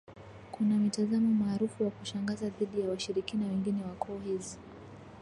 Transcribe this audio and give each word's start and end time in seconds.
kuna 0.51 0.77
mitazamo 0.77 1.45
maarufu 1.45 1.83
wa 1.83 1.91
kushangaza 1.91 2.49
dhidi 2.49 2.81
ya 2.81 2.89
washirikina 2.89 3.47
wengine 3.47 3.83
wa 3.83 3.93
koo 3.95 4.17
hizi 4.19 4.57